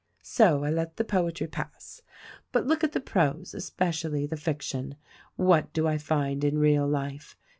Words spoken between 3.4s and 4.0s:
espe